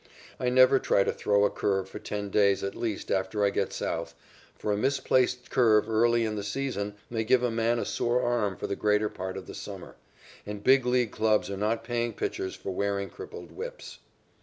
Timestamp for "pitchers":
12.13-12.55